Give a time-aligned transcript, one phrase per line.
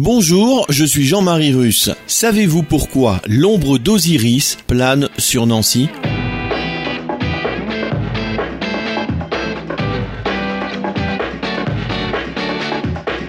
[0.00, 1.90] Bonjour, je suis Jean-Marie Russe.
[2.06, 5.88] Savez-vous pourquoi l'ombre d'Osiris plane sur Nancy?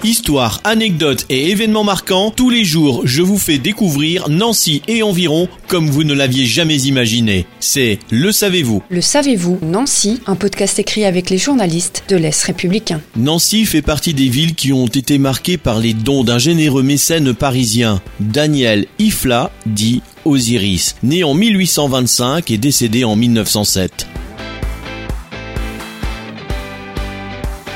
[0.10, 5.48] Histoire, anecdotes et événements marquants, tous les jours je vous fais découvrir Nancy et environ
[5.68, 7.46] comme vous ne l'aviez jamais imaginé.
[7.60, 8.82] C'est Le Savez-vous?
[8.90, 13.02] Le savez-vous Nancy, un podcast écrit avec les journalistes de l'Est républicain.
[13.16, 17.36] Nancy fait partie des villes qui ont été marquées par les dons d'un généreux mécène
[17.36, 24.08] parisien, Daniel Ifla, dit Osiris, né en 1825 et décédé en 1907.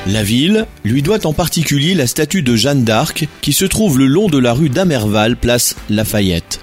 [0.05, 4.05] La ville lui doit en particulier la statue de Jeanne d'Arc qui se trouve le
[4.05, 6.59] long de la rue d'Amerval, place Lafayette.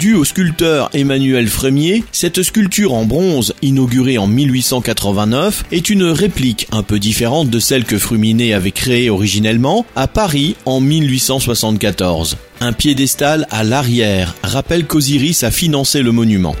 [0.00, 6.66] Due au sculpteur Emmanuel Frémier, cette sculpture en bronze, inaugurée en 1889, est une réplique
[6.72, 12.38] un peu différente de celle que Fruminet avait créée originellement à Paris en 1874.
[12.60, 16.56] Un piédestal à l'arrière rappelle qu'Osiris a financé le monument.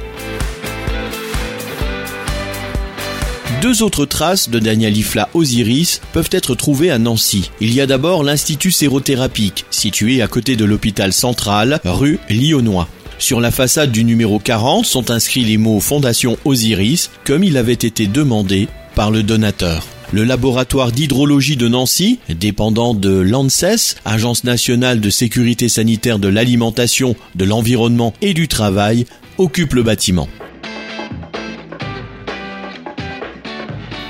[3.60, 7.50] Deux autres traces de Daniel Ifla Osiris peuvent être trouvées à Nancy.
[7.60, 12.88] Il y a d'abord l'Institut sérothérapique, situé à côté de l'hôpital central, rue Lyonnois.
[13.18, 17.74] Sur la façade du numéro 40 sont inscrits les mots Fondation Osiris, comme il avait
[17.74, 19.86] été demandé par le donateur.
[20.10, 27.14] Le laboratoire d'hydrologie de Nancy, dépendant de l'ANSES, Agence nationale de sécurité sanitaire de l'alimentation,
[27.34, 29.04] de l'environnement et du travail,
[29.36, 30.28] occupe le bâtiment.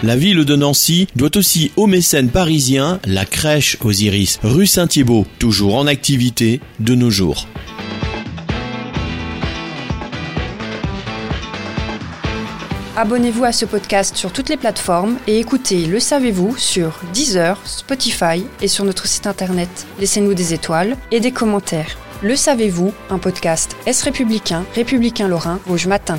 [0.02, 5.76] La ville de Nancy doit aussi au mécène parisien la crèche Osiris, rue Saint-Thibault, toujours
[5.76, 7.46] en activité de nos jours.
[12.96, 18.44] Abonnez-vous à ce podcast sur toutes les plateformes et écoutez Le Savez-vous sur Deezer, Spotify
[18.62, 19.86] et sur notre site internet.
[19.98, 21.98] Laissez-nous des étoiles et des commentaires.
[22.22, 26.18] Le Savez-vous, un podcast Est républicain, républicain lorrain, rouge matin.